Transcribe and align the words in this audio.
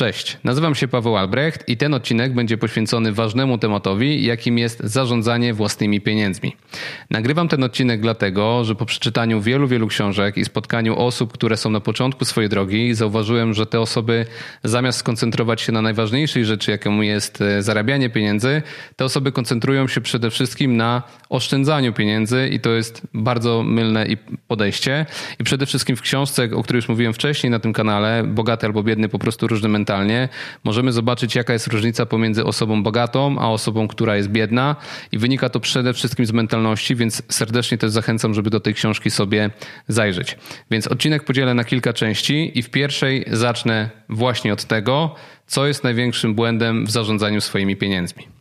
Cześć, 0.00 0.38
nazywam 0.44 0.74
się 0.74 0.88
Paweł 0.88 1.16
Albrecht 1.16 1.68
i 1.68 1.76
ten 1.76 1.94
odcinek 1.94 2.34
będzie 2.34 2.58
poświęcony 2.58 3.12
ważnemu 3.12 3.58
tematowi, 3.58 4.24
jakim 4.24 4.58
jest 4.58 4.80
zarządzanie 4.84 5.54
własnymi 5.54 6.00
pieniędzmi. 6.00 6.56
Nagrywam 7.10 7.48
ten 7.48 7.64
odcinek 7.64 8.00
dlatego, 8.00 8.64
że 8.64 8.74
po 8.74 8.86
przeczytaniu 8.86 9.40
wielu, 9.40 9.68
wielu 9.68 9.86
książek 9.86 10.36
i 10.36 10.44
spotkaniu 10.44 10.98
osób, 10.98 11.32
które 11.32 11.56
są 11.56 11.70
na 11.70 11.80
początku 11.80 12.24
swojej 12.24 12.50
drogi, 12.50 12.94
zauważyłem, 12.94 13.54
że 13.54 13.66
te 13.66 13.80
osoby 13.80 14.26
zamiast 14.64 14.98
skoncentrować 14.98 15.60
się 15.60 15.72
na 15.72 15.82
najważniejszej 15.82 16.44
rzeczy, 16.44 16.70
jaką 16.70 17.00
jest 17.00 17.40
e, 17.40 17.62
zarabianie 17.62 18.10
pieniędzy, 18.10 18.62
te 18.96 19.04
osoby 19.04 19.32
koncentrują 19.32 19.88
się 19.88 20.00
przede 20.00 20.30
wszystkim 20.30 20.76
na 20.76 21.02
oszczędzaniu 21.28 21.92
pieniędzy 21.92 22.48
i 22.48 22.60
to 22.60 22.70
jest 22.70 23.02
bardzo 23.14 23.62
mylne 23.62 24.06
podejście. 24.48 25.06
I 25.38 25.44
przede 25.44 25.66
wszystkim 25.66 25.96
w 25.96 26.02
książce, 26.02 26.48
o 26.54 26.62
której 26.62 26.78
już 26.78 26.88
mówiłem 26.88 27.12
wcześniej 27.12 27.50
na 27.50 27.58
tym 27.58 27.72
kanale, 27.72 28.24
Bogaty 28.26 28.66
albo 28.66 28.82
Biedny, 28.82 29.08
po 29.08 29.18
prostu 29.18 29.46
różny 29.46 29.68
mentalny 29.68 29.89
mentalnie, 29.90 30.28
możemy 30.64 30.92
zobaczyć, 30.92 31.34
jaka 31.34 31.52
jest 31.52 31.66
różnica 31.66 32.06
pomiędzy 32.06 32.44
osobą 32.44 32.82
bogatą, 32.82 33.36
a 33.38 33.48
osobą, 33.48 33.88
która 33.88 34.16
jest 34.16 34.28
biedna. 34.28 34.76
I 35.12 35.18
wynika 35.18 35.48
to 35.48 35.60
przede 35.60 35.94
wszystkim 35.94 36.26
z 36.26 36.32
mentalności, 36.32 36.96
więc 36.96 37.22
serdecznie 37.28 37.78
też 37.78 37.90
zachęcam, 37.90 38.34
żeby 38.34 38.50
do 38.50 38.60
tej 38.60 38.74
książki 38.74 39.10
sobie 39.10 39.50
zajrzeć. 39.88 40.38
Więc 40.70 40.86
odcinek 40.86 41.24
podzielę 41.24 41.54
na 41.54 41.64
kilka 41.64 41.92
części 41.92 42.58
i 42.58 42.62
w 42.62 42.70
pierwszej 42.70 43.24
zacznę 43.32 43.90
właśnie 44.08 44.52
od 44.52 44.64
tego, 44.64 45.14
co 45.46 45.66
jest 45.66 45.84
największym 45.84 46.34
błędem 46.34 46.86
w 46.86 46.90
zarządzaniu 46.90 47.40
swoimi 47.40 47.76
pieniędzmi. 47.76 48.39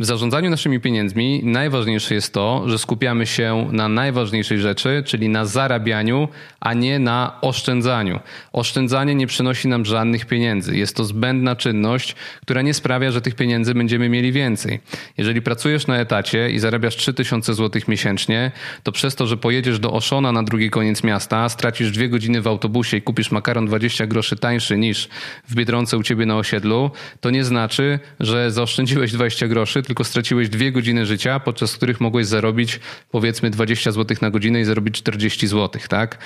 W 0.00 0.04
zarządzaniu 0.04 0.50
naszymi 0.50 0.80
pieniędzmi 0.80 1.40
najważniejsze 1.44 2.14
jest 2.14 2.34
to, 2.34 2.62
że 2.66 2.78
skupiamy 2.78 3.26
się 3.26 3.68
na 3.72 3.88
najważniejszej 3.88 4.58
rzeczy, 4.58 5.02
czyli 5.06 5.28
na 5.28 5.44
zarabianiu, 5.44 6.28
a 6.60 6.74
nie 6.74 6.98
na 6.98 7.38
oszczędzaniu. 7.40 8.20
Oszczędzanie 8.52 9.14
nie 9.14 9.26
przynosi 9.26 9.68
nam 9.68 9.84
żadnych 9.84 10.26
pieniędzy. 10.26 10.76
Jest 10.76 10.96
to 10.96 11.04
zbędna 11.04 11.56
czynność, 11.56 12.16
która 12.42 12.62
nie 12.62 12.74
sprawia, 12.74 13.10
że 13.10 13.20
tych 13.20 13.34
pieniędzy 13.34 13.74
będziemy 13.74 14.08
mieli 14.08 14.32
więcej. 14.32 14.80
Jeżeli 15.16 15.42
pracujesz 15.42 15.86
na 15.86 15.96
etacie 15.96 16.50
i 16.50 16.58
zarabiasz 16.58 16.96
3000 16.96 17.54
zł 17.54 17.82
miesięcznie, 17.88 18.52
to 18.82 18.92
przez 18.92 19.14
to, 19.14 19.26
że 19.26 19.36
pojedziesz 19.36 19.78
do 19.78 19.92
Oszona 19.92 20.32
na 20.32 20.42
drugi 20.42 20.70
koniec 20.70 21.04
miasta, 21.04 21.48
stracisz 21.48 21.90
dwie 21.90 22.08
godziny 22.08 22.42
w 22.42 22.46
autobusie 22.46 22.96
i 22.96 23.02
kupisz 23.02 23.30
makaron 23.30 23.66
20 23.66 24.06
groszy 24.06 24.36
tańszy 24.36 24.78
niż 24.78 25.08
w 25.48 25.54
Biedronce 25.54 25.98
u 25.98 26.02
ciebie 26.02 26.26
na 26.26 26.36
osiedlu, 26.36 26.90
to 27.20 27.30
nie 27.30 27.44
znaczy, 27.44 27.98
że 28.20 28.50
zaoszczędziłeś 28.50 29.12
20 29.12 29.48
groszy, 29.48 29.82
tylko 29.88 30.04
straciłeś 30.04 30.48
dwie 30.48 30.72
godziny 30.72 31.06
życia, 31.06 31.40
podczas 31.40 31.76
których 31.76 32.00
mogłeś 32.00 32.26
zarobić 32.26 32.80
powiedzmy 33.10 33.50
20 33.50 33.92
zł 33.92 34.16
na 34.20 34.30
godzinę 34.30 34.60
i 34.60 34.64
zarobić 34.64 34.94
40 34.94 35.46
zł, 35.46 35.80
tak? 35.88 36.18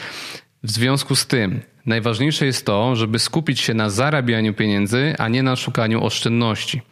W 0.63 0.71
związku 0.71 1.17
z 1.17 1.27
tym 1.27 1.61
najważniejsze 1.87 2.47
jest 2.47 2.67
to, 2.67 2.97
żeby 2.97 3.19
skupić 3.19 3.61
się 3.61 3.75
na 3.75 3.91
zarabianiu 3.91 4.55
pieniędzy, 4.55 5.15
a 5.19 5.29
nie 5.29 5.43
na 5.43 5.57
szukaniu 5.57 6.05
oszczędności. 6.05 6.83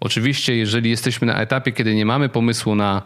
Oczywiście, 0.00 0.56
jeżeli 0.56 0.90
jesteśmy 0.90 1.26
na 1.26 1.40
etapie, 1.40 1.72
kiedy 1.72 1.94
nie 1.94 2.06
mamy 2.06 2.28
pomysłu 2.28 2.74
na, 2.74 3.02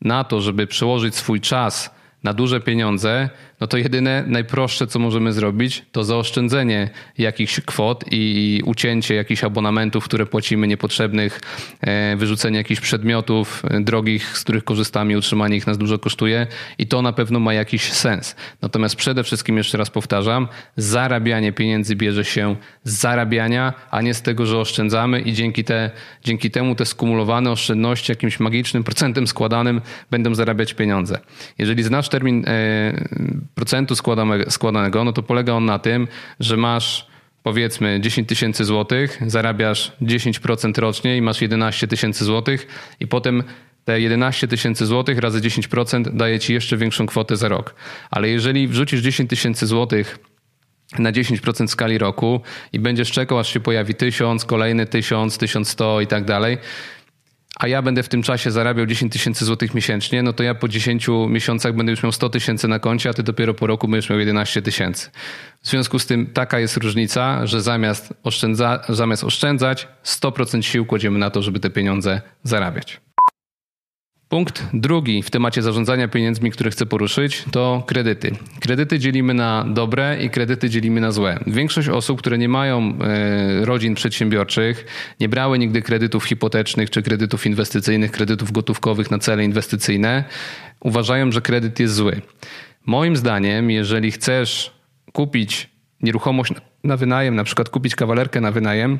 na 0.00 0.24
to, 0.24 0.40
żeby 0.40 0.66
przełożyć 0.66 1.14
swój 1.14 1.40
czas 1.40 1.94
na 2.22 2.32
duże 2.32 2.60
pieniądze, 2.60 3.28
no 3.60 3.66
to 3.66 3.76
jedyne, 3.76 4.24
najprostsze, 4.26 4.86
co 4.86 4.98
możemy 4.98 5.32
zrobić, 5.32 5.84
to 5.92 6.04
zaoszczędzenie 6.04 6.90
jakichś 7.18 7.60
kwot 7.60 8.04
i 8.10 8.62
ucięcie 8.64 9.14
jakichś 9.14 9.44
abonamentów, 9.44 10.04
które 10.04 10.26
płacimy 10.26 10.66
niepotrzebnych, 10.66 11.40
e, 11.80 12.16
wyrzucenie 12.16 12.58
jakichś 12.58 12.80
przedmiotów 12.80 13.62
e, 13.70 13.80
drogich, 13.80 14.38
z 14.38 14.44
których 14.44 14.64
korzystamy, 14.64 15.18
utrzymanie 15.18 15.56
ich 15.56 15.66
nas 15.66 15.78
dużo 15.78 15.98
kosztuje 15.98 16.46
i 16.78 16.86
to 16.86 17.02
na 17.02 17.12
pewno 17.12 17.40
ma 17.40 17.54
jakiś 17.54 17.92
sens. 17.92 18.36
Natomiast 18.62 18.96
przede 18.96 19.24
wszystkim, 19.24 19.56
jeszcze 19.56 19.78
raz 19.78 19.90
powtarzam, 19.90 20.48
zarabianie 20.76 21.52
pieniędzy 21.52 21.96
bierze 21.96 22.24
się 22.24 22.56
z 22.84 23.00
zarabiania, 23.00 23.72
a 23.90 24.02
nie 24.02 24.14
z 24.14 24.22
tego, 24.22 24.46
że 24.46 24.58
oszczędzamy 24.58 25.20
i 25.20 25.32
dzięki, 25.32 25.64
te, 25.64 25.90
dzięki 26.24 26.50
temu 26.50 26.74
te 26.74 26.86
skumulowane 26.86 27.50
oszczędności 27.50 28.12
jakimś 28.12 28.40
magicznym 28.40 28.84
procentem 28.84 29.26
składanym 29.26 29.80
będą 30.10 30.34
zarabiać 30.34 30.74
pieniądze. 30.74 31.18
Jeżeli 31.58 31.82
znasz 31.82 32.09
termin 32.10 32.44
e, 32.46 32.92
procentu 33.54 33.94
składanego, 34.48 35.04
no 35.04 35.12
to 35.12 35.22
polega 35.22 35.52
on 35.52 35.64
na 35.64 35.78
tym, 35.78 36.08
że 36.40 36.56
masz 36.56 37.06
powiedzmy 37.42 38.00
10 38.00 38.28
tysięcy 38.28 38.64
złotych, 38.64 39.22
zarabiasz 39.26 39.92
10% 40.02 40.78
rocznie 40.78 41.16
i 41.16 41.22
masz 41.22 41.42
11 41.42 41.86
tysięcy 41.86 42.24
złotych 42.24 42.66
i 43.00 43.06
potem 43.06 43.42
te 43.84 44.00
11 44.00 44.48
tysięcy 44.48 44.86
złotych 44.86 45.18
razy 45.18 45.40
10% 45.40 46.16
daje 46.16 46.38
ci 46.38 46.54
jeszcze 46.54 46.76
większą 46.76 47.06
kwotę 47.06 47.36
za 47.36 47.48
rok. 47.48 47.74
Ale 48.10 48.28
jeżeli 48.28 48.68
wrzucisz 48.68 49.00
10 49.00 49.30
tysięcy 49.30 49.66
złotych 49.66 50.18
na 50.98 51.12
10% 51.12 51.68
skali 51.68 51.98
roku 51.98 52.40
i 52.72 52.80
będziesz 52.80 53.10
czekał, 53.10 53.38
aż 53.38 53.52
się 53.52 53.60
pojawi 53.60 53.94
1000, 53.94 54.44
kolejny 54.44 54.86
1000, 54.86 55.38
1100 55.38 56.00
i 56.00 56.06
tak 56.06 56.24
dalej, 56.24 56.58
a 57.60 57.68
ja 57.68 57.82
będę 57.82 58.02
w 58.02 58.08
tym 58.08 58.22
czasie 58.22 58.50
zarabiał 58.50 58.86
10 58.86 59.12
tysięcy 59.12 59.44
złotych 59.44 59.74
miesięcznie, 59.74 60.22
no 60.22 60.32
to 60.32 60.42
ja 60.42 60.54
po 60.54 60.68
10 60.68 61.06
miesiącach 61.28 61.76
będę 61.76 61.92
już 61.92 62.02
miał 62.02 62.12
100 62.12 62.28
tysięcy 62.30 62.68
na 62.68 62.78
koncie, 62.78 63.10
a 63.10 63.14
ty 63.14 63.22
dopiero 63.22 63.54
po 63.54 63.66
roku 63.66 63.88
będziesz 63.88 64.10
miał 64.10 64.18
11 64.18 64.62
tysięcy. 64.62 65.10
W 65.62 65.68
związku 65.68 65.98
z 65.98 66.06
tym 66.06 66.26
taka 66.26 66.58
jest 66.58 66.76
różnica, 66.76 67.46
że 67.46 67.62
zamiast, 67.62 68.14
oszczędza, 68.22 68.80
zamiast 68.88 69.24
oszczędzać, 69.24 69.88
100% 70.04 70.62
sił 70.62 70.86
kładziemy 70.86 71.18
na 71.18 71.30
to, 71.30 71.42
żeby 71.42 71.60
te 71.60 71.70
pieniądze 71.70 72.20
zarabiać. 72.42 73.00
Punkt 74.30 74.66
drugi 74.72 75.22
w 75.22 75.30
temacie 75.30 75.62
zarządzania 75.62 76.08
pieniędzmi, 76.08 76.50
który 76.50 76.70
chcę 76.70 76.86
poruszyć, 76.86 77.44
to 77.52 77.82
kredyty. 77.86 78.36
Kredyty 78.60 78.98
dzielimy 78.98 79.34
na 79.34 79.64
dobre 79.68 80.22
i 80.22 80.30
kredyty 80.30 80.70
dzielimy 80.70 81.00
na 81.00 81.12
złe. 81.12 81.38
Większość 81.46 81.88
osób, 81.88 82.18
które 82.18 82.38
nie 82.38 82.48
mają 82.48 82.98
e, 83.00 83.64
rodzin 83.64 83.94
przedsiębiorczych, 83.94 84.86
nie 85.20 85.28
brały 85.28 85.58
nigdy 85.58 85.82
kredytów 85.82 86.24
hipotecznych 86.24 86.90
czy 86.90 87.02
kredytów 87.02 87.46
inwestycyjnych, 87.46 88.10
kredytów 88.10 88.52
gotówkowych 88.52 89.10
na 89.10 89.18
cele 89.18 89.44
inwestycyjne, 89.44 90.24
uważają, 90.80 91.32
że 91.32 91.40
kredyt 91.40 91.80
jest 91.80 91.94
zły. 91.94 92.22
Moim 92.86 93.16
zdaniem, 93.16 93.70
jeżeli 93.70 94.10
chcesz 94.10 94.74
kupić 95.12 95.70
nieruchomość 96.02 96.52
na 96.84 96.96
wynajem, 96.96 97.34
na 97.34 97.44
przykład 97.44 97.68
kupić 97.68 97.94
kawalerkę 97.94 98.40
na 98.40 98.52
wynajem, 98.52 98.98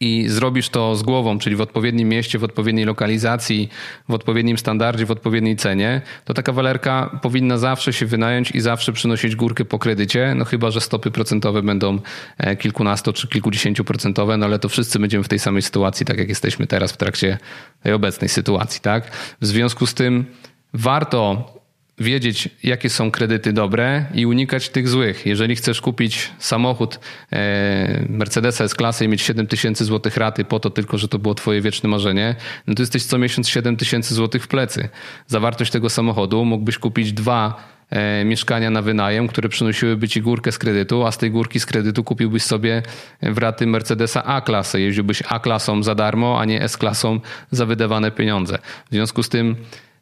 i 0.00 0.28
zrobisz 0.28 0.68
to 0.68 0.96
z 0.96 1.02
głową, 1.02 1.38
czyli 1.38 1.56
w 1.56 1.60
odpowiednim 1.60 2.08
mieście, 2.08 2.38
w 2.38 2.44
odpowiedniej 2.44 2.86
lokalizacji, 2.86 3.68
w 4.08 4.14
odpowiednim 4.14 4.58
standardzie, 4.58 5.06
w 5.06 5.10
odpowiedniej 5.10 5.56
cenie, 5.56 6.02
to 6.24 6.34
ta 6.34 6.42
kawalerka 6.42 7.18
powinna 7.22 7.58
zawsze 7.58 7.92
się 7.92 8.06
wynająć 8.06 8.50
i 8.50 8.60
zawsze 8.60 8.92
przynosić 8.92 9.36
górkę 9.36 9.64
po 9.64 9.78
kredycie, 9.78 10.34
no 10.36 10.44
chyba, 10.44 10.70
że 10.70 10.80
stopy 10.80 11.10
procentowe 11.10 11.62
będą 11.62 11.98
e, 12.38 12.56
kilkunasto 12.56 13.12
czy 13.12 13.28
kilkudziesięcioprocentowe, 13.28 14.36
no 14.36 14.46
ale 14.46 14.58
to 14.58 14.68
wszyscy 14.68 14.98
będziemy 14.98 15.24
w 15.24 15.28
tej 15.28 15.38
samej 15.38 15.62
sytuacji, 15.62 16.06
tak 16.06 16.18
jak 16.18 16.28
jesteśmy 16.28 16.66
teraz 16.66 16.92
w 16.92 16.96
trakcie 16.96 17.38
tej 17.82 17.92
obecnej 17.92 18.28
sytuacji, 18.28 18.80
tak? 18.80 19.10
W 19.40 19.46
związku 19.46 19.86
z 19.86 19.94
tym 19.94 20.24
warto 20.74 21.59
wiedzieć, 22.00 22.48
jakie 22.62 22.90
są 22.90 23.10
kredyty 23.10 23.52
dobre 23.52 24.04
i 24.14 24.26
unikać 24.26 24.68
tych 24.68 24.88
złych. 24.88 25.26
Jeżeli 25.26 25.56
chcesz 25.56 25.80
kupić 25.80 26.30
samochód 26.38 27.00
e, 27.32 28.04
Mercedesa 28.08 28.64
S-klasy 28.64 29.04
i 29.04 29.08
mieć 29.08 29.22
7 29.22 29.46
tysięcy 29.46 29.84
złotych 29.84 30.16
raty 30.16 30.44
po 30.44 30.60
to 30.60 30.70
tylko, 30.70 30.98
że 30.98 31.08
to 31.08 31.18
było 31.18 31.34
twoje 31.34 31.60
wieczne 31.60 31.88
marzenie, 31.88 32.34
no 32.66 32.74
to 32.74 32.82
jesteś 32.82 33.04
co 33.04 33.18
miesiąc 33.18 33.48
7 33.48 33.76
tysięcy 33.76 34.14
złotych 34.14 34.44
w 34.44 34.48
plecy. 34.48 34.88
Za 35.26 35.40
wartość 35.40 35.70
tego 35.70 35.90
samochodu 35.90 36.44
mógłbyś 36.44 36.78
kupić 36.78 37.12
dwa 37.12 37.70
e, 37.90 38.24
mieszkania 38.24 38.70
na 38.70 38.82
wynajem, 38.82 39.28
które 39.28 39.48
przynosiłyby 39.48 40.08
ci 40.08 40.22
górkę 40.22 40.52
z 40.52 40.58
kredytu, 40.58 41.06
a 41.06 41.12
z 41.12 41.18
tej 41.18 41.30
górki 41.30 41.60
z 41.60 41.66
kredytu 41.66 42.04
kupiłbyś 42.04 42.42
sobie 42.42 42.82
w 43.22 43.38
raty 43.38 43.66
Mercedesa 43.66 44.24
A-klasy. 44.24 44.80
Jeździłbyś 44.80 45.22
A-klasą 45.28 45.82
za 45.82 45.94
darmo, 45.94 46.40
a 46.40 46.44
nie 46.44 46.62
S-klasą 46.62 47.20
za 47.50 47.66
wydawane 47.66 48.10
pieniądze. 48.10 48.58
W 48.90 48.94
związku 48.94 49.22
z 49.22 49.28
tym 49.28 49.56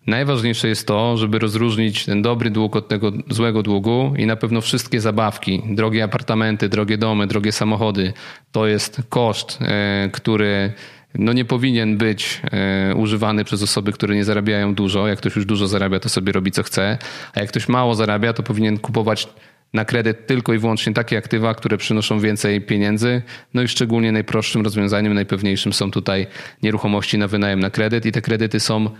Najważniejsze 0.06 0.69
jest 0.69 0.86
to, 0.86 1.16
żeby 1.16 1.38
rozróżnić 1.38 2.04
ten 2.04 2.22
dobry 2.22 2.50
dług 2.50 2.76
od 2.76 2.88
tego 2.88 3.12
złego 3.31 3.62
długu 3.62 4.14
i 4.16 4.26
na 4.26 4.36
pewno 4.36 4.60
wszystkie 4.60 5.00
zabawki, 5.00 5.62
drogie 5.66 6.04
apartamenty, 6.04 6.69
drogie 6.69 6.98
domy, 6.98 7.26
drogie 7.26 7.53
samochody, 7.53 8.12
to 8.53 8.66
jest 8.66 9.03
koszt, 9.08 9.58
e, 9.62 10.11
który 10.12 10.72
no 11.14 11.32
nie 11.32 11.44
powinien 11.44 11.96
być 11.96 12.40
e, 12.52 12.94
używany 12.94 13.44
przez 13.44 13.62
osoby, 13.62 13.93
które 13.93 14.14
nie 14.14 14.25
zarabiają 14.25 14.75
dużo. 14.75 15.08
Jak 15.08 15.19
ktoś 15.19 15.37
już 15.37 15.46
dużo 15.46 15.69
zarabia, 15.69 16.00
to 16.00 16.08
sobie 16.08 16.32
robi 16.32 16.50
co 16.50 16.62
chce, 16.62 16.99
a 17.34 17.40
jak 17.40 17.49
ktoś 17.49 17.69
mało 17.69 17.94
zarabia, 17.94 18.32
to 18.32 18.43
powinien 18.43 18.78
kupować 18.78 19.28
na 19.75 19.84
kredyt 19.84 20.26
tylko 20.26 20.55
i 20.55 20.58
wyłącznie 20.58 20.94
takie 20.94 21.19
aktywa, 21.19 21.55
które 21.55 21.76
przynoszą 21.76 22.20
więcej 22.20 22.61
pieniędzy. 22.61 23.22
No 23.55 23.62
i 23.62 23.69
szczególnie 23.69 24.12
najprostszym 24.12 24.62
rozwiązaniem, 24.62 25.14
najpewniejszym 25.14 25.72
są 25.72 25.90
tutaj 25.90 26.26
nieruchomości 26.62 27.19
na 27.19 27.28
wynajem 27.28 27.61
na 27.61 27.70
kredyt 27.70 28.06
i 28.06 28.12
te 28.12 28.22
kredyty 28.22 28.61
są 28.61 28.90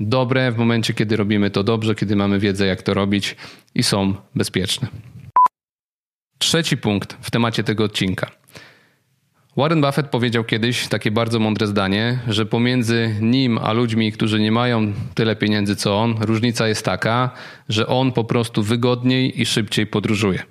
dobre 0.00 0.52
w 0.52 0.58
momencie, 0.58 0.94
kiedy 0.94 1.16
robimy 1.16 1.50
to 1.50 1.62
dobrze, 1.62 1.94
kiedy 1.94 2.16
mamy 2.16 2.38
wiedzę, 2.38 2.66
jak 2.66 2.82
to 2.82 2.94
robić 2.94 3.36
i 3.74 3.82
są 3.82 4.14
bezpieczne. 4.34 4.88
Trzeci 6.38 6.76
punkt 6.76 7.16
w 7.20 7.30
temacie 7.30 7.64
tego 7.64 7.84
odcinka. 7.84 8.30
Warren 9.56 9.80
Buffett 9.80 10.08
powiedział 10.08 10.44
kiedyś 10.44 10.88
takie 10.88 11.10
bardzo 11.10 11.38
mądre 11.38 11.66
zdanie, 11.66 12.18
że 12.28 12.46
pomiędzy 12.46 13.16
nim 13.20 13.58
a 13.58 13.72
ludźmi, 13.72 14.12
którzy 14.12 14.40
nie 14.40 14.52
mają 14.52 14.92
tyle 15.14 15.36
pieniędzy 15.36 15.76
co 15.76 15.98
on, 15.98 16.14
różnica 16.20 16.68
jest 16.68 16.84
taka, 16.84 17.30
że 17.68 17.86
on 17.86 18.12
po 18.12 18.24
prostu 18.24 18.62
wygodniej 18.62 19.40
i 19.40 19.46
szybciej 19.46 19.86
podróżuje. 19.86 20.42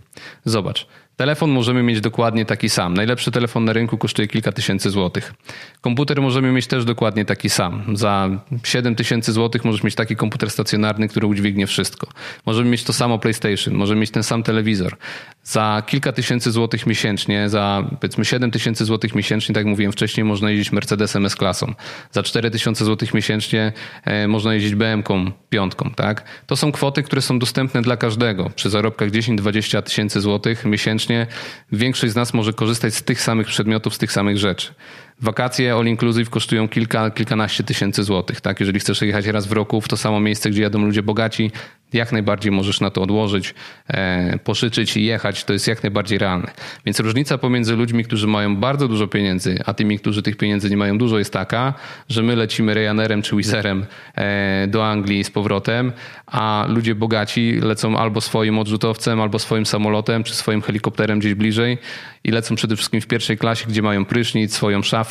Zobacz, 0.46 0.88
Telefon 1.16 1.50
możemy 1.50 1.84
mieć 1.84 2.02
dokładnie 2.02 2.46
taki 2.46 2.70
sam. 2.70 2.94
Najlepszy 2.94 3.32
telefon 3.32 3.66
na 3.66 3.74
rynku 3.74 3.98
kosztuje 3.98 4.28
kilka 4.28 4.52
tysięcy 4.52 4.90
złotych. 4.90 5.34
Komputer 5.82 6.22
możemy 6.22 6.52
mieć 6.52 6.68
też 6.68 6.86
dokładnie 6.86 7.26
taki 7.26 7.50
sam. 7.50 7.98
Za 7.98 8.30
7 8.64 8.96
tysięcy 8.96 9.32
złotych 9.32 9.66
możesz 9.66 9.84
mieć 9.84 9.96
taki 9.96 10.16
komputer 10.16 10.50
stacjonarny, 10.50 11.08
który 11.08 11.28
udźwignie 11.28 11.68
wszystko. 11.68 12.08
Możemy 12.46 12.70
mieć 12.70 12.84
to 12.84 12.94
samo 12.94 13.20
PlayStation, 13.20 13.74
możemy 13.74 14.02
mieć 14.02 14.12
ten 14.12 14.24
sam 14.24 14.44
telewizor. 14.44 14.98
Za 15.44 15.84
kilka 15.88 16.12
tysięcy 16.12 16.52
złotych 16.52 16.86
miesięcznie, 16.86 17.50
za 17.50 17.84
powiedzmy 18.02 18.26
7 18.26 18.52
tysięcy 18.52 18.86
złotych 18.86 19.16
miesięcznie, 19.16 19.56
tak 19.56 19.62
jak 19.62 19.70
mówiłem 19.70 19.92
wcześniej, 19.92 20.24
można 20.24 20.52
jeździć 20.52 20.72
Mercedesem 20.72 21.26
S-klasą. 21.26 21.74
Za 22.12 22.24
4 22.24 22.52
tysiące 22.52 22.86
złotych 22.86 23.14
miesięcznie 23.14 23.74
e, 24.06 24.28
można 24.28 24.54
jeździć 24.54 24.76
BM-ką 24.76 25.32
piątką. 25.50 25.92
Tak? 25.96 26.24
To 26.48 26.56
są 26.56 26.72
kwoty, 26.72 27.04
które 27.06 27.22
są 27.22 27.40
dostępne 27.40 27.82
dla 27.82 27.98
każdego. 27.98 28.50
Przy 28.56 28.70
zarobkach 28.70 29.10
10-20 29.10 29.82
tysięcy 29.82 30.22
złotych 30.22 30.66
miesięcznie 30.66 31.28
większość 31.72 32.14
z 32.14 32.16
nas 32.16 32.34
może 32.34 32.54
korzystać 32.54 32.96
z 32.96 33.04
tych 33.04 33.22
samych 33.22 33.48
przedmiotów, 33.48 33.96
z 33.96 33.98
tych 33.98 34.12
samych 34.12 34.38
rzeczy. 34.38 34.74
Wakacje 35.22 35.74
all 35.74 35.86
inclusive 35.86 36.30
kosztują 36.30 36.68
kilka, 36.68 37.12
kilkanaście 37.12 37.64
tysięcy 37.64 38.04
złotych. 38.04 38.42
Tak? 38.42 38.60
Jeżeli 38.60 38.80
chcesz 38.80 39.02
jechać 39.02 39.26
raz 39.26 39.48
w 39.48 39.52
roku 39.52 39.82
w 39.82 39.88
to 39.88 39.98
samo 39.98 40.20
miejsce, 40.20 40.50
gdzie 40.50 40.62
jadą 40.62 40.80
ludzie 40.80 41.04
bogaci, 41.04 41.52
jak 41.94 42.12
najbardziej 42.12 42.52
możesz 42.52 42.82
na 42.82 42.90
to 42.90 43.02
odłożyć, 43.02 43.54
e, 43.88 44.40
poszyczyć 44.44 44.98
i 44.98 45.06
jechać. 45.06 45.44
To 45.44 45.54
jest 45.54 45.68
jak 45.68 45.84
najbardziej 45.84 46.18
realne. 46.18 46.52
Więc 46.86 47.00
różnica 47.00 47.38
pomiędzy 47.38 47.76
ludźmi, 47.76 48.04
którzy 48.04 48.28
mają 48.28 48.56
bardzo 48.56 48.88
dużo 48.88 49.08
pieniędzy, 49.08 49.60
a 49.66 49.74
tymi, 49.74 50.00
którzy 50.00 50.22
tych 50.22 50.38
pieniędzy 50.38 50.70
nie 50.70 50.78
mają 50.78 50.98
dużo, 50.98 51.20
jest 51.20 51.34
taka, 51.34 51.74
że 52.10 52.24
my 52.24 52.36
lecimy 52.36 52.74
Ryanerem 52.74 53.22
czy 53.22 53.36
Wizerem 53.36 53.86
e, 54.16 54.68
do 54.68 54.88
Anglii 54.88 55.24
z 55.24 55.32
powrotem, 55.32 55.92
a 56.26 56.66
ludzie 56.70 56.96
bogaci 56.96 57.60
lecą 57.62 57.98
albo 57.98 58.22
swoim 58.22 58.60
odrzutowcem, 58.60 59.22
albo 59.22 59.40
swoim 59.40 59.66
samolotem, 59.66 60.24
czy 60.24 60.36
swoim 60.36 60.62
helikopterem 60.62 61.20
gdzieś 61.20 61.34
bliżej 61.34 61.78
i 62.24 62.32
lecą 62.32 62.56
przede 62.56 62.76
wszystkim 62.76 63.02
w 63.02 63.08
pierwszej 63.08 63.38
klasie, 63.38 63.66
gdzie 63.70 63.82
mają 63.82 64.06
prysznic, 64.06 64.54
swoją 64.54 64.84
szafę, 64.84 65.05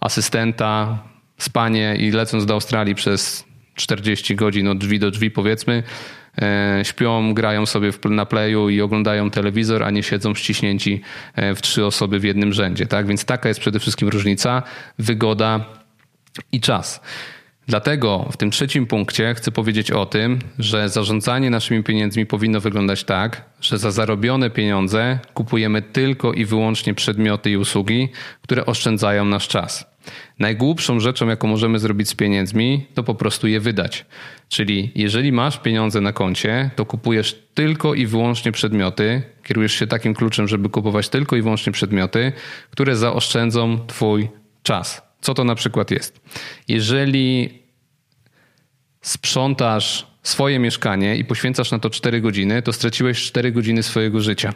asystenta, 0.00 0.98
spanie 1.38 1.96
i 1.98 2.10
lecąc 2.10 2.46
do 2.46 2.54
Australii 2.54 2.94
przez 2.94 3.44
40 3.74 4.36
godzin 4.36 4.68
od 4.68 4.78
drzwi 4.78 4.98
do 4.98 5.10
drzwi 5.10 5.30
powiedzmy, 5.30 5.82
e, 6.42 6.80
śpią, 6.82 7.34
grają 7.34 7.66
sobie 7.66 7.90
na 8.04 8.26
playu 8.26 8.68
i 8.68 8.80
oglądają 8.80 9.30
telewizor, 9.30 9.84
a 9.84 9.90
nie 9.90 10.02
siedzą 10.02 10.34
ściśnięci 10.34 11.00
e, 11.34 11.54
w 11.54 11.62
trzy 11.62 11.84
osoby 11.84 12.18
w 12.18 12.24
jednym 12.24 12.52
rzędzie. 12.52 12.86
Tak? 12.86 13.06
Więc 13.06 13.24
taka 13.24 13.48
jest 13.48 13.60
przede 13.60 13.80
wszystkim 13.80 14.08
różnica, 14.08 14.62
wygoda 14.98 15.64
i 16.52 16.60
czas. 16.60 17.00
Dlatego 17.68 18.28
w 18.32 18.36
tym 18.36 18.50
trzecim 18.50 18.86
punkcie 18.86 19.34
chcę 19.34 19.52
powiedzieć 19.52 19.90
o 19.90 20.06
tym, 20.06 20.38
że 20.58 20.88
zarządzanie 20.88 21.50
naszymi 21.50 21.82
pieniędzmi 21.82 22.26
powinno 22.26 22.60
wyglądać 22.60 23.04
tak, 23.04 23.44
że 23.60 23.78
za 23.78 23.90
zarobione 23.90 24.50
pieniądze 24.50 25.18
kupujemy 25.34 25.82
tylko 25.82 26.32
i 26.32 26.44
wyłącznie 26.44 26.94
przedmioty 26.94 27.50
i 27.50 27.56
usługi, 27.56 28.08
które 28.42 28.66
oszczędzają 28.66 29.24
nasz 29.24 29.48
czas. 29.48 29.96
Najgłupszą 30.38 31.00
rzeczą, 31.00 31.28
jaką 31.28 31.48
możemy 31.48 31.78
zrobić 31.78 32.08
z 32.08 32.14
pieniędzmi, 32.14 32.86
to 32.94 33.02
po 33.02 33.14
prostu 33.14 33.48
je 33.48 33.60
wydać. 33.60 34.06
Czyli 34.48 34.92
jeżeli 34.94 35.32
masz 35.32 35.58
pieniądze 35.58 36.00
na 36.00 36.12
koncie, 36.12 36.70
to 36.76 36.86
kupujesz 36.86 37.42
tylko 37.54 37.94
i 37.94 38.06
wyłącznie 38.06 38.52
przedmioty, 38.52 39.22
kierujesz 39.44 39.72
się 39.72 39.86
takim 39.86 40.14
kluczem, 40.14 40.48
żeby 40.48 40.68
kupować 40.68 41.08
tylko 41.08 41.36
i 41.36 41.42
wyłącznie 41.42 41.72
przedmioty, 41.72 42.32
które 42.70 42.96
zaoszczędzą 42.96 43.86
Twój 43.86 44.28
czas. 44.62 45.05
Co 45.20 45.34
to 45.34 45.44
na 45.44 45.54
przykład 45.54 45.90
jest? 45.90 46.20
Jeżeli 46.68 47.58
sprzątasz 49.02 50.06
swoje 50.22 50.58
mieszkanie 50.58 51.16
i 51.16 51.24
poświęcasz 51.24 51.70
na 51.70 51.78
to 51.78 51.90
4 51.90 52.20
godziny, 52.20 52.62
to 52.62 52.72
straciłeś 52.72 53.22
4 53.22 53.52
godziny 53.52 53.82
swojego 53.82 54.20
życia. 54.20 54.54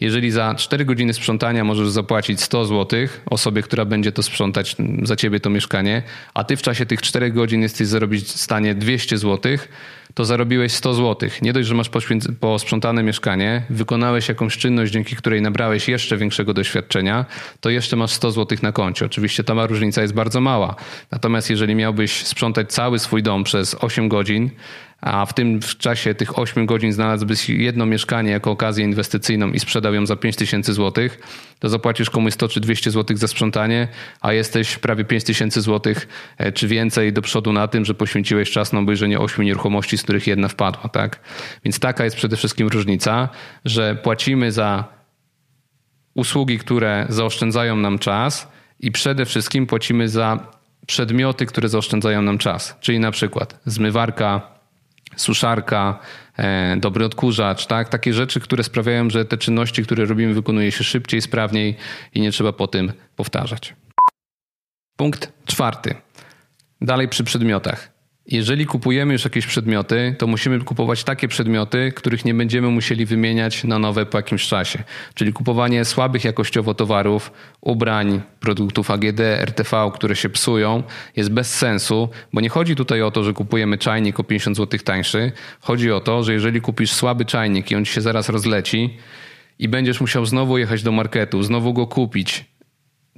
Jeżeli 0.00 0.30
za 0.30 0.54
4 0.54 0.84
godziny 0.84 1.14
sprzątania 1.14 1.64
możesz 1.64 1.90
zapłacić 1.90 2.40
100 2.40 2.64
zł 2.64 3.00
osobie, 3.26 3.62
która 3.62 3.84
będzie 3.84 4.12
to 4.12 4.22
sprzątać 4.22 4.76
za 5.02 5.16
ciebie 5.16 5.40
to 5.40 5.50
mieszkanie, 5.50 6.02
a 6.34 6.44
ty 6.44 6.56
w 6.56 6.62
czasie 6.62 6.86
tych 6.86 7.02
4 7.02 7.30
godzin 7.30 7.62
jesteś 7.62 7.86
zarobić 7.86 8.24
w 8.24 8.40
stanie 8.40 8.74
200 8.74 9.18
zł, 9.18 9.58
to 10.14 10.24
zarobiłeś 10.24 10.72
100 10.72 10.94
zł. 10.94 11.30
Nie 11.42 11.52
dość, 11.52 11.68
że 11.68 11.74
masz 11.74 11.90
posprzątane 12.40 13.02
mieszkanie, 13.02 13.62
wykonałeś 13.70 14.28
jakąś 14.28 14.56
czynność, 14.56 14.92
dzięki 14.92 15.16
której 15.16 15.42
nabrałeś 15.42 15.88
jeszcze 15.88 16.16
większego 16.16 16.54
doświadczenia, 16.54 17.24
to 17.60 17.70
jeszcze 17.70 17.96
masz 17.96 18.12
100 18.12 18.30
zł 18.30 18.58
na 18.62 18.72
koncie. 18.72 19.06
Oczywiście 19.06 19.44
ta 19.44 19.66
różnica 19.66 20.02
jest 20.02 20.14
bardzo 20.14 20.40
mała. 20.40 20.74
Natomiast 21.10 21.50
jeżeli 21.50 21.74
miałbyś 21.74 22.24
sprzątać 22.24 22.72
cały 22.72 22.98
swój 22.98 23.22
dom 23.22 23.44
przez 23.44 23.76
8 23.80 24.08
godzin, 24.08 24.50
a 25.00 25.26
w 25.26 25.34
tym 25.34 25.60
czasie 25.78 26.14
tych 26.14 26.38
8 26.38 26.66
godzin 26.66 26.92
znalazłbyś 26.92 27.48
jedno 27.48 27.86
mieszkanie 27.86 28.30
jako 28.30 28.50
okazję 28.50 28.84
inwestycyjną 28.84 29.48
i 29.50 29.60
sprzedał 29.60 29.94
ją 29.94 30.06
za 30.06 30.16
5 30.16 30.36
tysięcy 30.36 30.72
złotych, 30.72 31.18
to 31.58 31.68
zapłacisz 31.68 32.10
komuś 32.10 32.34
100 32.34 32.48
czy 32.48 32.60
200 32.60 32.90
złotych 32.90 33.18
za 33.18 33.28
sprzątanie, 33.28 33.88
a 34.20 34.32
jesteś 34.32 34.78
prawie 34.78 35.04
5 35.04 35.24
tysięcy 35.24 35.60
złotych 35.60 36.08
e, 36.38 36.52
czy 36.52 36.68
więcej 36.68 37.12
do 37.12 37.22
przodu 37.22 37.52
na 37.52 37.68
tym, 37.68 37.84
że 37.84 37.94
poświęciłeś 37.94 38.50
czas 38.50 38.72
na 38.72 38.78
obejrzenie 38.78 39.18
8 39.18 39.44
nieruchomości, 39.44 39.98
z 39.98 40.02
których 40.02 40.26
jedna 40.26 40.48
wpadła. 40.48 40.88
Tak? 40.88 41.20
Więc 41.64 41.78
taka 41.78 42.04
jest 42.04 42.16
przede 42.16 42.36
wszystkim 42.36 42.68
różnica, 42.68 43.28
że 43.64 43.94
płacimy 43.94 44.52
za 44.52 44.84
usługi, 46.14 46.58
które 46.58 47.06
zaoszczędzają 47.08 47.76
nam 47.76 47.98
czas 47.98 48.48
i 48.80 48.92
przede 48.92 49.24
wszystkim 49.24 49.66
płacimy 49.66 50.08
za 50.08 50.38
przedmioty, 50.86 51.46
które 51.46 51.68
zaoszczędzają 51.68 52.22
nam 52.22 52.38
czas. 52.38 52.76
Czyli 52.80 53.00
na 53.00 53.10
przykład 53.10 53.60
zmywarka, 53.66 54.55
suszarka, 55.16 55.98
e, 56.36 56.76
dobry 56.76 57.04
odkurzacz, 57.04 57.66
tak? 57.66 57.88
Takie 57.88 58.14
rzeczy, 58.14 58.40
które 58.40 58.64
sprawiają, 58.64 59.10
że 59.10 59.24
te 59.24 59.38
czynności, 59.38 59.82
które 59.82 60.04
robimy, 60.04 60.34
wykonuje 60.34 60.72
się 60.72 60.84
szybciej, 60.84 61.22
sprawniej 61.22 61.76
i 62.14 62.20
nie 62.20 62.32
trzeba 62.32 62.52
po 62.52 62.66
tym 62.68 62.92
powtarzać. 63.16 63.74
Punkt 64.96 65.32
czwarty. 65.46 65.94
Dalej 66.80 67.08
przy 67.08 67.24
przedmiotach. 67.24 67.95
Jeżeli 68.28 68.66
kupujemy 68.66 69.12
już 69.12 69.24
jakieś 69.24 69.46
przedmioty, 69.46 70.14
to 70.18 70.26
musimy 70.26 70.60
kupować 70.60 71.04
takie 71.04 71.28
przedmioty, 71.28 71.92
których 71.96 72.24
nie 72.24 72.34
będziemy 72.34 72.68
musieli 72.68 73.06
wymieniać 73.06 73.64
na 73.64 73.78
nowe 73.78 74.06
po 74.06 74.18
jakimś 74.18 74.46
czasie. 74.46 74.84
Czyli 75.14 75.32
kupowanie 75.32 75.84
słabych 75.84 76.24
jakościowo 76.24 76.74
towarów, 76.74 77.32
ubrań, 77.60 78.20
produktów 78.40 78.90
AGD, 78.90 79.20
RTV, 79.20 79.90
które 79.94 80.16
się 80.16 80.28
psują, 80.28 80.82
jest 81.16 81.30
bez 81.30 81.54
sensu, 81.54 82.08
bo 82.32 82.40
nie 82.40 82.48
chodzi 82.48 82.76
tutaj 82.76 83.02
o 83.02 83.10
to, 83.10 83.24
że 83.24 83.32
kupujemy 83.32 83.78
czajnik 83.78 84.20
o 84.20 84.24
50 84.24 84.56
zł 84.56 84.80
tańszy. 84.84 85.32
Chodzi 85.60 85.92
o 85.92 86.00
to, 86.00 86.22
że 86.22 86.32
jeżeli 86.32 86.60
kupisz 86.60 86.92
słaby 86.92 87.24
czajnik 87.24 87.70
i 87.70 87.76
on 87.76 87.84
ci 87.84 87.92
się 87.92 88.00
zaraz 88.00 88.28
rozleci 88.28 88.96
i 89.58 89.68
będziesz 89.68 90.00
musiał 90.00 90.26
znowu 90.26 90.58
jechać 90.58 90.82
do 90.82 90.92
marketu, 90.92 91.42
znowu 91.42 91.72
go 91.72 91.86
kupić, 91.86 92.44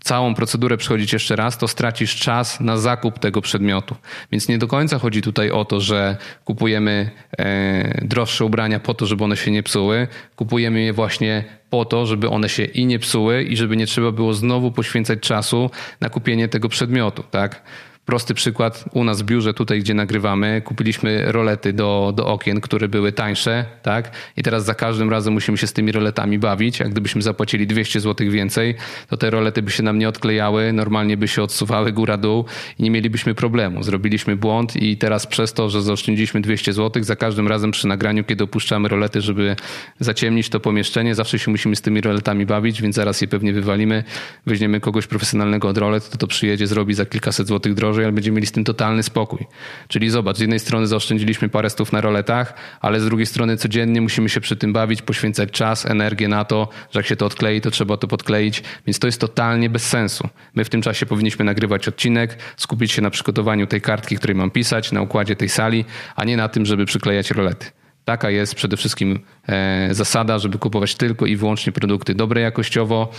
całą 0.00 0.34
procedurę 0.34 0.76
przechodzić 0.76 1.12
jeszcze 1.12 1.36
raz, 1.36 1.58
to 1.58 1.68
stracisz 1.68 2.16
czas 2.16 2.60
na 2.60 2.76
zakup 2.76 3.18
tego 3.18 3.40
przedmiotu. 3.40 3.96
Więc 4.32 4.48
nie 4.48 4.58
do 4.58 4.66
końca 4.66 4.98
chodzi 4.98 5.22
tutaj 5.22 5.50
o 5.50 5.64
to, 5.64 5.80
że 5.80 6.16
kupujemy 6.44 7.10
e, 7.38 8.06
droższe 8.06 8.44
ubrania 8.44 8.80
po 8.80 8.94
to, 8.94 9.06
żeby 9.06 9.24
one 9.24 9.36
się 9.36 9.50
nie 9.50 9.62
psuły. 9.62 10.08
Kupujemy 10.36 10.80
je 10.80 10.92
właśnie 10.92 11.44
po 11.70 11.84
to, 11.84 12.06
żeby 12.06 12.28
one 12.28 12.48
się 12.48 12.64
i 12.64 12.86
nie 12.86 12.98
psuły 12.98 13.42
i 13.42 13.56
żeby 13.56 13.76
nie 13.76 13.86
trzeba 13.86 14.12
było 14.12 14.34
znowu 14.34 14.72
poświęcać 14.72 15.20
czasu 15.20 15.70
na 16.00 16.08
kupienie 16.08 16.48
tego 16.48 16.68
przedmiotu, 16.68 17.22
tak? 17.30 17.62
Prosty 18.08 18.34
przykład 18.34 18.84
u 18.92 19.04
nas 19.04 19.22
w 19.22 19.24
biurze, 19.24 19.54
tutaj 19.54 19.80
gdzie 19.80 19.94
nagrywamy, 19.94 20.62
kupiliśmy 20.64 21.32
rolety 21.32 21.72
do, 21.72 22.12
do 22.16 22.26
okien, 22.26 22.60
które 22.60 22.88
były 22.88 23.12
tańsze, 23.12 23.64
tak? 23.82 24.10
I 24.36 24.42
teraz 24.42 24.64
za 24.64 24.74
każdym 24.74 25.10
razem 25.10 25.34
musimy 25.34 25.58
się 25.58 25.66
z 25.66 25.72
tymi 25.72 25.92
roletami 25.92 26.38
bawić. 26.38 26.80
Jak 26.80 26.90
gdybyśmy 26.90 27.22
zapłacili 27.22 27.66
200 27.66 28.00
zł 28.00 28.30
więcej, 28.30 28.74
to 29.08 29.16
te 29.16 29.30
rolety 29.30 29.62
by 29.62 29.70
się 29.70 29.82
nam 29.82 29.98
nie 29.98 30.08
odklejały, 30.08 30.72
normalnie 30.72 31.16
by 31.16 31.28
się 31.28 31.42
odsuwały 31.42 31.92
góra-dół 31.92 32.44
i 32.78 32.82
nie 32.82 32.90
mielibyśmy 32.90 33.34
problemu. 33.34 33.82
Zrobiliśmy 33.82 34.36
błąd 34.36 34.76
i 34.76 34.96
teraz 34.96 35.26
przez 35.26 35.52
to, 35.52 35.68
że 35.68 35.82
zaoszczędziliśmy 35.82 36.40
200 36.40 36.72
zł, 36.72 37.02
za 37.02 37.16
każdym 37.16 37.48
razem 37.48 37.70
przy 37.70 37.86
nagraniu, 37.86 38.24
kiedy 38.24 38.44
opuszczamy 38.44 38.88
rolety, 38.88 39.20
żeby 39.20 39.56
zaciemnić 40.00 40.48
to 40.48 40.60
pomieszczenie, 40.60 41.14
zawsze 41.14 41.38
się 41.38 41.50
musimy 41.50 41.76
z 41.76 41.80
tymi 41.80 42.00
roletami 42.00 42.46
bawić, 42.46 42.82
więc 42.82 42.96
zaraz 42.96 43.20
je 43.20 43.28
pewnie 43.28 43.52
wywalimy. 43.52 44.04
Weźmiemy 44.46 44.80
kogoś 44.80 45.06
profesjonalnego 45.06 45.68
od 45.68 45.78
rolet, 45.78 46.10
to 46.10 46.18
to 46.18 46.26
przyjedzie, 46.26 46.66
zrobi 46.66 46.94
za 46.94 47.06
kilkaset 47.06 47.46
złotych 47.46 47.74
drożej 47.74 47.97
ale 48.04 48.12
będziemy 48.12 48.34
mieli 48.34 48.46
z 48.46 48.52
tym 48.52 48.64
totalny 48.64 49.02
spokój. 49.02 49.46
Czyli 49.88 50.10
zobacz, 50.10 50.36
z 50.36 50.40
jednej 50.40 50.58
strony 50.58 50.86
zaoszczędziliśmy 50.86 51.48
parę 51.48 51.70
stów 51.70 51.92
na 51.92 52.00
roletach, 52.00 52.54
ale 52.80 53.00
z 53.00 53.04
drugiej 53.04 53.26
strony 53.26 53.56
codziennie 53.56 54.00
musimy 54.00 54.28
się 54.28 54.40
przy 54.40 54.56
tym 54.56 54.72
bawić, 54.72 55.02
poświęcać 55.02 55.50
czas, 55.50 55.86
energię 55.86 56.28
na 56.28 56.44
to, 56.44 56.68
że 56.90 56.98
jak 57.00 57.06
się 57.06 57.16
to 57.16 57.26
odklei, 57.26 57.60
to 57.60 57.70
trzeba 57.70 57.96
to 57.96 58.08
podkleić, 58.08 58.62
więc 58.86 58.98
to 58.98 59.06
jest 59.06 59.20
totalnie 59.20 59.70
bez 59.70 59.86
sensu. 59.86 60.28
My 60.54 60.64
w 60.64 60.68
tym 60.68 60.82
czasie 60.82 61.06
powinniśmy 61.06 61.44
nagrywać 61.44 61.88
odcinek, 61.88 62.38
skupić 62.56 62.92
się 62.92 63.02
na 63.02 63.10
przygotowaniu 63.10 63.66
tej 63.66 63.80
kartki, 63.80 64.16
której 64.16 64.34
mam 64.36 64.50
pisać, 64.50 64.92
na 64.92 65.02
układzie 65.02 65.36
tej 65.36 65.48
sali, 65.48 65.84
a 66.16 66.24
nie 66.24 66.36
na 66.36 66.48
tym, 66.48 66.66
żeby 66.66 66.86
przyklejać 66.86 67.30
rolety. 67.30 67.66
Taka 68.04 68.30
jest 68.30 68.54
przede 68.54 68.76
wszystkim 68.76 69.20
e, 69.48 69.88
zasada, 69.90 70.38
żeby 70.38 70.58
kupować 70.58 70.94
tylko 70.94 71.26
i 71.26 71.36
wyłącznie 71.36 71.72
produkty 71.72 72.14
dobre 72.14 72.40
jakościowo 72.40 73.10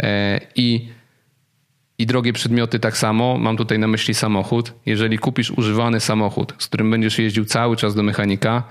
e, 0.00 0.40
i 0.56 0.88
i 2.02 2.06
drogie 2.06 2.32
przedmioty 2.32 2.78
tak 2.78 2.96
samo. 2.96 3.38
Mam 3.38 3.56
tutaj 3.56 3.78
na 3.78 3.86
myśli 3.86 4.14
samochód. 4.14 4.72
Jeżeli 4.86 5.18
kupisz 5.18 5.50
używany 5.50 6.00
samochód, 6.00 6.54
z 6.58 6.66
którym 6.66 6.90
będziesz 6.90 7.18
jeździł 7.18 7.44
cały 7.44 7.76
czas 7.76 7.94
do 7.94 8.02
mechanika, 8.02 8.62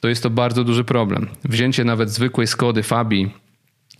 to 0.00 0.08
jest 0.08 0.22
to 0.22 0.30
bardzo 0.30 0.64
duży 0.64 0.84
problem. 0.84 1.28
Wzięcie 1.44 1.84
nawet 1.84 2.10
zwykłej 2.10 2.46
Skody 2.46 2.82
Fabii 2.82 3.30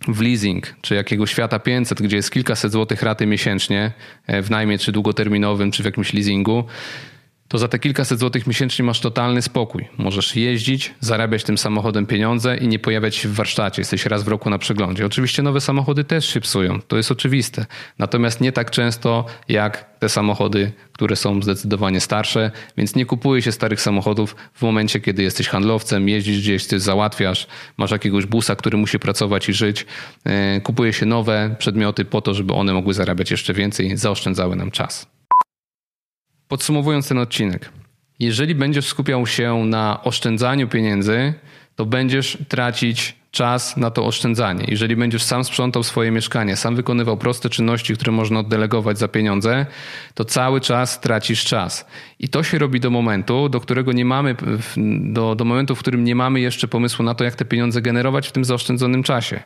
w 0.07 0.21
leasing, 0.21 0.75
czy 0.81 0.95
jakiegoś 0.95 1.31
świata 1.31 1.59
500, 1.59 2.01
gdzie 2.01 2.15
jest 2.15 2.31
kilkaset 2.31 2.71
złotych 2.71 3.03
raty 3.03 3.25
miesięcznie 3.25 3.91
e, 4.27 4.41
w 4.41 4.49
najmie, 4.49 4.77
czy 4.77 4.91
długoterminowym, 4.91 5.71
czy 5.71 5.83
w 5.83 5.85
jakimś 5.85 6.13
leasingu, 6.13 6.63
to 7.47 7.57
za 7.57 7.67
te 7.67 7.79
kilkaset 7.79 8.19
złotych 8.19 8.47
miesięcznie 8.47 8.85
masz 8.85 8.99
totalny 8.99 9.41
spokój. 9.41 9.87
Możesz 9.97 10.35
jeździć, 10.35 10.93
zarabiać 10.99 11.43
tym 11.43 11.57
samochodem 11.57 12.05
pieniądze 12.05 12.57
i 12.57 12.67
nie 12.67 12.79
pojawiać 12.79 13.15
się 13.15 13.29
w 13.29 13.33
warsztacie. 13.33 13.81
Jesteś 13.81 14.05
raz 14.05 14.23
w 14.23 14.27
roku 14.27 14.49
na 14.49 14.57
przeglądzie. 14.57 15.05
Oczywiście 15.05 15.43
nowe 15.43 15.61
samochody 15.61 16.03
też 16.03 16.25
się 16.25 16.41
psują, 16.41 16.81
to 16.81 16.97
jest 16.97 17.11
oczywiste. 17.11 17.65
Natomiast 17.99 18.41
nie 18.41 18.51
tak 18.51 18.71
często 18.71 19.25
jak 19.49 19.93
te 19.99 20.09
samochody, 20.09 20.71
które 20.93 21.15
są 21.15 21.41
zdecydowanie 21.41 21.99
starsze, 21.99 22.51
więc 22.77 22.95
nie 22.95 23.05
kupuje 23.05 23.41
się 23.41 23.51
starych 23.51 23.81
samochodów 23.81 24.35
w 24.53 24.61
momencie, 24.61 24.99
kiedy 24.99 25.23
jesteś 25.23 25.47
handlowcem, 25.47 26.09
jeździsz 26.09 26.39
gdzieś, 26.39 26.65
coś 26.65 26.81
załatwiasz, 26.81 27.47
masz 27.77 27.91
jakiegoś 27.91 28.25
busa, 28.25 28.55
który 28.55 28.77
musi 28.77 28.99
pracować 28.99 29.49
i 29.49 29.53
żyć. 29.53 29.85
E, 30.23 30.61
kupuje 30.61 30.93
się 30.93 31.05
nowe 31.05 31.55
przedmioty 31.59 32.05
po 32.05 32.21
to, 32.21 32.33
żeby 32.33 32.53
one 32.53 32.73
mogły 32.73 32.93
zarabiać 32.93 33.31
jeszcze 33.31 33.53
więcej, 33.53 33.97
zaoszczędzały 33.97 34.55
nam 34.55 34.71
czas. 34.71 35.12
Podsumowując 36.53 37.07
ten 37.07 37.17
odcinek, 37.17 37.69
jeżeli 38.19 38.55
będziesz 38.55 38.85
skupiał 38.85 39.27
się 39.27 39.65
na 39.65 40.03
oszczędzaniu 40.03 40.67
pieniędzy, 40.67 41.33
to 41.75 41.85
będziesz 41.85 42.37
tracić 42.47 43.15
czas 43.33 43.77
na 43.77 43.91
to 43.91 44.05
oszczędzanie. 44.05 44.65
Jeżeli 44.67 44.95
będziesz 44.95 45.23
sam 45.23 45.43
sprzątał 45.43 45.83
swoje 45.83 46.11
mieszkanie, 46.11 46.55
sam 46.55 46.75
wykonywał 46.75 47.17
proste 47.17 47.49
czynności, 47.49 47.93
które 47.93 48.11
można 48.11 48.39
oddelegować 48.39 48.99
za 48.99 49.07
pieniądze, 49.07 49.65
to 50.13 50.25
cały 50.25 50.61
czas 50.61 51.01
tracisz 51.01 51.43
czas. 51.45 51.85
I 52.19 52.29
to 52.29 52.43
się 52.43 52.59
robi 52.59 52.79
do 52.79 52.89
momentu, 52.89 53.49
do 53.49 53.59
którego 53.59 53.91
nie 53.91 54.05
mamy, 54.05 54.35
do, 55.03 55.35
do 55.35 55.45
momentu, 55.45 55.75
w 55.75 55.79
którym 55.79 56.03
nie 56.03 56.15
mamy 56.15 56.39
jeszcze 56.39 56.67
pomysłu 56.67 57.05
na 57.05 57.15
to, 57.15 57.23
jak 57.23 57.35
te 57.35 57.45
pieniądze 57.45 57.81
generować 57.81 58.27
w 58.27 58.31
tym 58.31 58.45
zaoszczędzonym 58.45 59.03
czasie. 59.03 59.43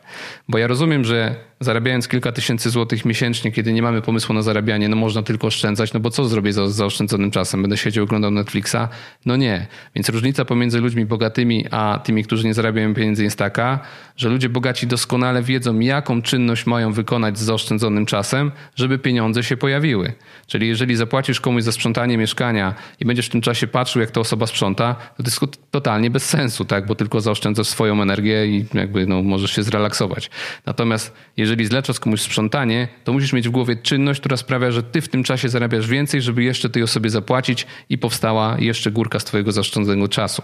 Bo 0.48 0.58
ja 0.58 0.66
rozumiem, 0.66 1.04
że 1.04 1.34
zarabiając 1.60 2.08
kilka 2.08 2.32
tysięcy 2.32 2.70
złotych 2.70 3.04
miesięcznie, 3.04 3.52
kiedy 3.52 3.72
nie 3.72 3.82
mamy 3.82 4.02
pomysłu 4.02 4.34
na 4.34 4.42
zarabianie, 4.42 4.88
no 4.88 4.96
można 4.96 5.22
tylko 5.22 5.46
oszczędzać, 5.46 5.92
no 5.92 6.00
bo 6.00 6.10
co 6.10 6.24
zrobię 6.24 6.52
za 6.52 6.68
zaoszczędzonym 6.68 7.30
czasem? 7.30 7.62
Będę 7.62 7.76
siedział 7.76 8.04
oglądał 8.04 8.30
Netflixa? 8.30 8.88
No 9.26 9.36
nie. 9.36 9.66
Więc 9.94 10.08
różnica 10.08 10.44
pomiędzy 10.44 10.80
ludźmi 10.80 11.06
bogatymi, 11.06 11.64
a 11.70 12.00
tymi, 12.04 12.24
którzy 12.24 12.46
nie 12.46 12.54
zarabiają 12.54 12.94
pieniędzy 12.94 13.24
jest 13.24 13.38
taka, 13.38 13.77
że 14.16 14.28
ludzie 14.28 14.48
bogaci 14.48 14.86
doskonale 14.86 15.42
wiedzą, 15.42 15.78
jaką 15.78 16.22
czynność 16.22 16.66
mają 16.66 16.92
wykonać 16.92 17.38
z 17.38 17.42
zaoszczędzonym 17.42 18.06
czasem, 18.06 18.52
żeby 18.76 18.98
pieniądze 18.98 19.42
się 19.42 19.56
pojawiły. 19.56 20.12
Czyli 20.46 20.68
jeżeli 20.68 20.96
zapłacisz 20.96 21.40
komuś 21.40 21.62
za 21.62 21.72
sprzątanie 21.72 22.18
mieszkania 22.18 22.74
i 23.00 23.04
będziesz 23.04 23.26
w 23.26 23.30
tym 23.30 23.40
czasie 23.40 23.66
patrzył, 23.66 24.00
jak 24.00 24.10
ta 24.10 24.20
osoba 24.20 24.46
sprząta, 24.46 24.94
to 25.16 25.22
jest 25.22 25.40
totalnie 25.70 26.10
bez 26.10 26.24
sensu, 26.24 26.64
tak? 26.64 26.86
bo 26.86 26.94
tylko 26.94 27.20
zaoszczędzasz 27.20 27.66
swoją 27.66 28.02
energię 28.02 28.46
i 28.46 28.66
jakby 28.74 29.06
no, 29.06 29.22
możesz 29.22 29.50
się 29.50 29.62
zrelaksować. 29.62 30.30
Natomiast 30.66 31.12
jeżeli 31.36 31.66
zlecasz 31.66 32.00
komuś 32.00 32.20
sprzątanie, 32.20 32.88
to 33.04 33.12
musisz 33.12 33.32
mieć 33.32 33.48
w 33.48 33.50
głowie 33.50 33.76
czynność, 33.76 34.20
która 34.20 34.36
sprawia, 34.36 34.70
że 34.70 34.82
ty 34.82 35.00
w 35.00 35.08
tym 35.08 35.24
czasie 35.24 35.48
zarabiasz 35.48 35.86
więcej, 35.86 36.22
żeby 36.22 36.42
jeszcze 36.42 36.70
tej 36.70 36.82
osobie 36.82 37.10
zapłacić 37.10 37.66
i 37.88 37.98
powstała 37.98 38.56
jeszcze 38.58 38.90
górka 38.90 39.18
z 39.18 39.24
twojego 39.24 39.52
zaoszczędzonego 39.52 40.08
czasu. 40.08 40.42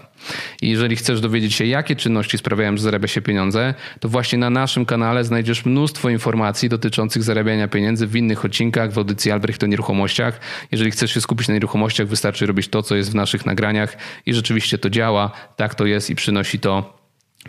I 0.61 0.69
jeżeli 0.69 0.95
chcesz 0.95 1.21
dowiedzieć 1.21 1.53
się, 1.53 1.65
jakie 1.65 1.95
czynności 1.95 2.37
sprawiają, 2.37 2.77
że 2.77 2.83
zarabia 2.83 3.07
się 3.07 3.21
pieniądze, 3.25 3.73
to 3.99 4.09
właśnie 4.09 4.37
na 4.37 4.49
naszym 4.49 4.85
kanale 4.85 5.23
znajdziesz 5.23 5.65
mnóstwo 5.65 6.09
informacji 6.09 6.69
dotyczących 6.69 7.23
zarabiania 7.23 7.67
pieniędzy 7.67 8.07
w 8.07 8.15
innych 8.15 8.45
odcinkach, 8.45 8.91
w 8.91 8.97
audycji 8.97 9.31
Albrecht 9.31 9.63
o 9.63 9.67
nieruchomościach. 9.67 10.39
Jeżeli 10.71 10.91
chcesz 10.91 11.13
się 11.13 11.21
skupić 11.21 11.47
na 11.47 11.53
nieruchomościach, 11.53 12.07
wystarczy 12.07 12.45
robić 12.45 12.67
to, 12.67 12.83
co 12.83 12.95
jest 12.95 13.11
w 13.11 13.15
naszych 13.15 13.45
nagraniach 13.45 13.97
i 14.25 14.33
rzeczywiście 14.33 14.77
to 14.77 14.89
działa, 14.89 15.31
tak 15.55 15.75
to 15.75 15.85
jest 15.85 16.09
i 16.09 16.15
przynosi 16.15 16.59
to 16.59 16.97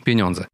pieniądze. 0.04 0.44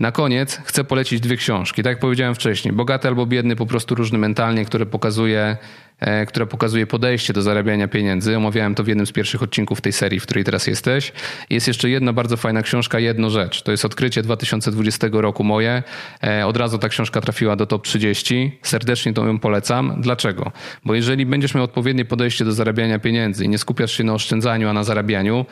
Na 0.00 0.12
koniec 0.12 0.60
chcę 0.64 0.84
polecić 0.84 1.20
dwie 1.20 1.36
książki. 1.36 1.82
Tak 1.82 1.90
jak 1.90 1.98
powiedziałem 1.98 2.34
wcześniej, 2.34 2.74
Bogaty 2.74 3.08
albo 3.08 3.26
Biedny, 3.26 3.56
po 3.56 3.66
prostu 3.66 3.94
różny 3.94 4.18
mentalnie, 4.18 4.64
które 4.64 4.86
pokazuje, 4.86 5.56
e, 6.00 6.26
które 6.26 6.46
pokazuje 6.46 6.86
podejście 6.86 7.32
do 7.32 7.42
zarabiania 7.42 7.88
pieniędzy. 7.88 8.36
Omawiałem 8.36 8.74
to 8.74 8.84
w 8.84 8.88
jednym 8.88 9.06
z 9.06 9.12
pierwszych 9.12 9.42
odcinków 9.42 9.80
tej 9.80 9.92
serii, 9.92 10.20
w 10.20 10.22
której 10.22 10.44
teraz 10.44 10.66
jesteś. 10.66 11.12
Jest 11.50 11.68
jeszcze 11.68 11.90
jedna 11.90 12.12
bardzo 12.12 12.36
fajna 12.36 12.62
książka, 12.62 12.98
Jedno 12.98 13.30
Rzecz. 13.30 13.62
To 13.62 13.70
jest 13.70 13.84
odkrycie 13.84 14.22
2020 14.22 15.08
roku 15.12 15.44
moje. 15.44 15.82
E, 16.24 16.46
od 16.46 16.56
razu 16.56 16.78
ta 16.78 16.88
książka 16.88 17.20
trafiła 17.20 17.56
do 17.56 17.66
top 17.66 17.84
30. 17.84 18.58
Serdecznie 18.62 19.12
to 19.12 19.26
ją 19.26 19.38
polecam. 19.38 20.00
Dlaczego? 20.00 20.52
Bo 20.84 20.94
jeżeli 20.94 21.26
będziesz 21.26 21.54
miał 21.54 21.64
odpowiednie 21.64 22.04
podejście 22.04 22.44
do 22.44 22.52
zarabiania 22.52 22.98
pieniędzy 22.98 23.44
i 23.44 23.48
nie 23.48 23.58
skupiasz 23.58 23.92
się 23.92 24.04
na 24.04 24.14
oszczędzaniu, 24.14 24.68
a 24.68 24.72
na 24.72 24.84
zarabianiu, 24.84 25.46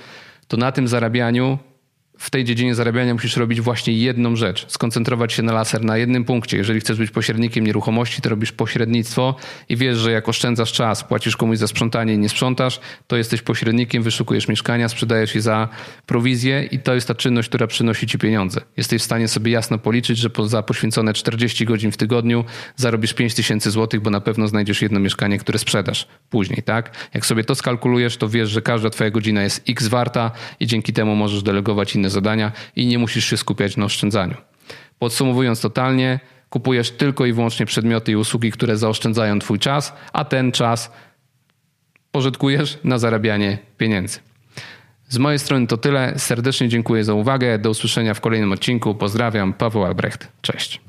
to 0.49 0.57
na 0.57 0.73
tym 0.73 0.89
zarabianiu 0.89 1.59
w 2.19 2.31
tej 2.31 2.45
dziedzinie 2.45 2.75
zarabiania 2.75 3.15
musisz 3.15 3.37
robić 3.37 3.61
właśnie 3.61 3.93
jedną 3.93 4.37
rzecz, 4.37 4.67
skoncentrować 4.69 5.33
się 5.33 5.43
na 5.43 5.53
laser 5.53 5.85
na 5.85 5.97
jednym 5.97 6.25
punkcie. 6.25 6.57
Jeżeli 6.57 6.81
chcesz 6.81 6.99
być 6.99 7.11
pośrednikiem 7.11 7.67
nieruchomości, 7.67 8.23
to 8.23 8.29
robisz 8.29 8.53
pośrednictwo 8.53 9.35
i 9.69 9.77
wiesz, 9.77 9.99
że 9.99 10.13
jak 10.13 10.29
oszczędzasz 10.29 10.73
czas, 10.73 11.05
płacisz 11.05 11.37
komuś 11.37 11.59
za 11.59 11.67
sprzątanie 11.67 12.15
i 12.15 12.19
nie 12.19 12.29
sprzątasz, 12.29 12.81
to 13.07 13.17
jesteś 13.17 13.43
pośrednikiem, 13.43 14.03
wyszukujesz 14.03 14.49
mieszkania, 14.49 14.89
sprzedajesz 14.89 15.35
je 15.35 15.41
za 15.41 15.69
prowizję 16.07 16.69
i 16.71 16.79
to 16.79 16.95
jest 16.95 17.09
ta 17.09 17.15
czynność, 17.15 17.49
która 17.49 17.67
przynosi 17.67 18.07
ci 18.07 18.19
pieniądze. 18.19 18.61
Jesteś 18.77 19.03
w 19.03 19.05
stanie 19.05 19.29
sobie 19.29 19.53
jasno 19.53 19.79
policzyć, 19.79 20.19
że 20.19 20.31
za 20.45 20.63
poświęcone 20.63 21.13
40 21.13 21.65
godzin 21.65 21.93
w 21.93 21.97
tygodniu 21.97 22.45
zarobisz 22.77 23.15
5 23.15 23.35
tysięcy 23.35 23.71
złotych, 23.71 24.01
bo 24.01 24.11
na 24.11 24.21
pewno 24.21 24.49
znajdziesz 24.49 24.83
jedno 24.83 25.01
mieszkanie, 25.01 25.39
które 25.39 25.59
sprzedasz 25.59 26.09
później, 26.31 26.63
tak? 26.63 27.11
Jak 27.15 27.27
sobie 27.27 27.45
to 27.45 27.55
skalkulujesz, 27.55 28.17
to 28.17 28.29
wiesz, 28.29 28.51
że 28.51 28.63
każda 28.63 28.91
twoja 28.91 29.11
godzina 29.11 29.43
jest 29.43 29.65
x 29.69 29.89
warta 29.89 30.31
i 30.61 30.67
dzięki 30.67 30.93
temu 30.93 31.17
możesz 31.17 31.43
delegować 31.43 31.95
inne 32.05 32.11
zadania 32.11 32.53
i 32.77 32.87
nie 32.87 32.99
musisz 32.99 33.25
się 33.25 33.37
skupiać 33.37 33.77
na 33.77 33.85
oszczędzaniu. 33.85 34.37
Podsumowując 34.99 35.61
totalnie, 35.61 36.21
kupujesz 36.51 36.91
tylko 36.91 37.27
i 37.27 37.33
wyłącznie 37.33 37.67
przedmioty 37.67 38.13
i 38.13 38.17
usługi, 38.17 38.51
które 38.51 38.77
zaoszczędzają 38.77 39.39
Twój 39.39 39.59
czas, 39.59 39.93
a 40.13 40.25
ten 40.25 40.53
czas 40.53 40.93
pożytkujesz 42.13 42.79
na 42.85 42.99
zarabianie 42.99 43.59
pieniędzy. 43.79 44.19
Z 45.09 45.19
mojej 45.19 45.39
strony 45.39 45.67
to 45.67 45.77
tyle. 45.77 46.15
Serdecznie 46.17 46.69
dziękuję 46.69 47.05
za 47.05 47.15
uwagę. 47.15 47.59
Do 47.59 47.71
usłyszenia 47.71 48.15
w 48.15 48.21
kolejnym 48.21 48.53
odcinku. 48.53 48.95
Pozdrawiam, 48.95 49.53
Paweł 49.53 49.85
Albrecht. 49.85 50.29
Cześć. 50.43 50.84